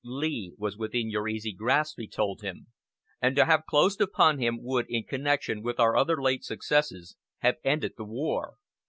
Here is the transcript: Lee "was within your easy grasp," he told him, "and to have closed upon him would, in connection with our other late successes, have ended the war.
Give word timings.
Lee 0.03 0.55
"was 0.57 0.77
within 0.79 1.11
your 1.11 1.27
easy 1.27 1.53
grasp," 1.53 1.99
he 1.99 2.07
told 2.07 2.41
him, 2.41 2.65
"and 3.21 3.35
to 3.35 3.45
have 3.45 3.67
closed 3.69 4.01
upon 4.01 4.39
him 4.39 4.57
would, 4.63 4.87
in 4.89 5.03
connection 5.03 5.61
with 5.61 5.79
our 5.79 5.95
other 5.95 6.19
late 6.19 6.43
successes, 6.43 7.15
have 7.41 7.57
ended 7.63 7.93
the 7.97 8.05
war. 8.05 8.55